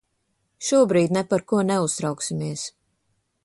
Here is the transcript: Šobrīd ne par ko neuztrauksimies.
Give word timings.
Šobrīd 0.69 1.13
ne 1.17 1.23
par 1.33 1.45
ko 1.51 1.61
neuztrauksimies. 1.67 2.65